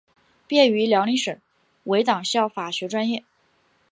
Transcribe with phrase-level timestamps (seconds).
[0.47, 1.39] 毕业于辽宁省
[1.83, 3.23] 委党校法学专业。